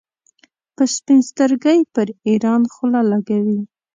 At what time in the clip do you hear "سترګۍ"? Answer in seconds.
1.29-1.79